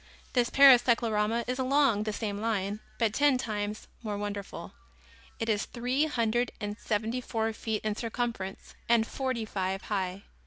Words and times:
This 0.33 0.49
Paris 0.49 0.81
cyclorama 0.81 1.43
is 1.45 1.59
along 1.59 2.05
the 2.05 2.11
same 2.11 2.39
line, 2.41 2.79
but 2.97 3.13
ten 3.13 3.37
times 3.37 3.85
more 4.01 4.17
wonderful. 4.17 4.73
It 5.39 5.47
is 5.47 5.65
three 5.65 6.05
hundred 6.05 6.51
and 6.59 6.75
seventy 6.79 7.21
four 7.21 7.53
feet 7.53 7.85
in 7.85 7.95
circumference 7.95 8.73
and 8.89 9.05
forty 9.05 9.45
five 9.45 9.83
high. 9.83 10.23